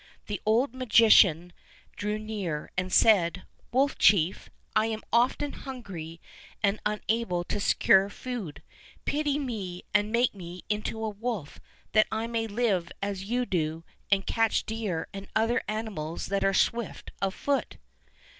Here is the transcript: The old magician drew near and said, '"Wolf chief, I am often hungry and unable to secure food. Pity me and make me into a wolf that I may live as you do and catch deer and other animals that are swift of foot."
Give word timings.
The 0.25 0.41
old 0.47 0.73
magician 0.73 1.53
drew 1.95 2.17
near 2.17 2.71
and 2.75 2.91
said, 2.91 3.45
'"Wolf 3.71 3.99
chief, 3.99 4.49
I 4.75 4.87
am 4.87 5.03
often 5.13 5.53
hungry 5.53 6.19
and 6.63 6.79
unable 6.87 7.43
to 7.43 7.59
secure 7.59 8.09
food. 8.09 8.63
Pity 9.05 9.37
me 9.37 9.83
and 9.93 10.11
make 10.11 10.33
me 10.33 10.63
into 10.69 11.05
a 11.05 11.09
wolf 11.11 11.59
that 11.91 12.07
I 12.11 12.25
may 12.25 12.47
live 12.47 12.91
as 13.03 13.25
you 13.25 13.45
do 13.45 13.83
and 14.09 14.25
catch 14.25 14.65
deer 14.65 15.07
and 15.13 15.27
other 15.35 15.61
animals 15.67 16.25
that 16.29 16.43
are 16.43 16.51
swift 16.51 17.11
of 17.21 17.35
foot." 17.35 17.77